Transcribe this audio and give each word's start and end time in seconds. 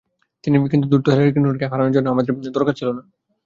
কিন্তু 0.71 0.87
ধূর্ত 0.91 1.05
হিলারি 1.09 1.31
ক্লিনটনকে 1.33 1.65
হারানোর 1.71 1.93
জন্য 1.95 2.07
আপনাকে 2.09 2.29
আমার 2.33 2.55
দরকার 2.57 2.73
ছিল 2.79 2.89
না। 2.97 3.01